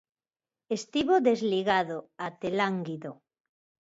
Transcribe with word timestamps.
Estivo 0.77 1.15
desligado, 1.29 1.97
até 2.27 2.49
lánguido. 2.59 3.11